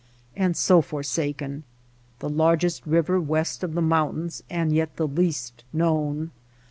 And 0.35 0.57
so 0.57 0.81
forsaken! 0.81 1.63
The 2.21 2.29
largest 2.29 2.87
river 2.87 3.19
west 3.21 3.63
of 3.63 3.75
the 3.75 3.83
mountains 3.83 4.41
and 4.49 4.73
yet 4.73 4.95
the 4.95 5.05
least 5.07 5.63
known. 5.71 6.31